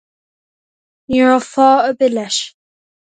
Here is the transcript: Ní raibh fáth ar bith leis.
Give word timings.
Ní 1.09 1.19
raibh 1.27 1.49
fáth 1.53 1.85
ar 1.89 1.95
bith 1.99 2.13
leis. 2.15 2.37